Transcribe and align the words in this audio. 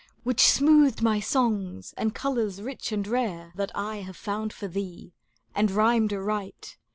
Which 0.23 0.41
smoothed 0.41 1.03
my 1.03 1.19
songs, 1.19 1.93
and 1.95 2.15
colours 2.15 2.59
rich 2.59 2.91
and 2.91 3.07
rare. 3.07 3.53
That 3.55 3.69
I 3.75 3.97
have 3.97 4.17
found 4.17 4.51
for 4.51 4.67
thee, 4.67 5.13
and 5.53 5.69
rhymed 5.69 6.11
aright. 6.11 6.75